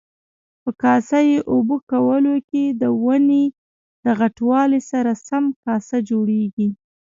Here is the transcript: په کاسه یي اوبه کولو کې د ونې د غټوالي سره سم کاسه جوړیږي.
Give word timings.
په 0.61 0.69
کاسه 0.81 1.17
یي 1.29 1.37
اوبه 1.51 1.77
کولو 1.91 2.35
کې 2.49 2.63
د 2.81 2.83
ونې 3.03 3.45
د 4.03 4.05
غټوالي 4.19 4.81
سره 4.91 5.11
سم 5.27 5.43
کاسه 5.63 5.97
جوړیږي. 6.09 6.69